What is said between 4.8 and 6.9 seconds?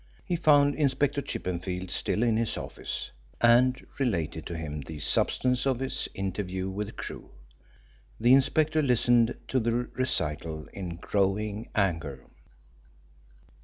the substance of his interview